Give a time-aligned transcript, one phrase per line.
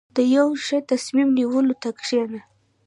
[0.15, 2.39] •د یو ښه تصمیم نیولو ته کښېنه.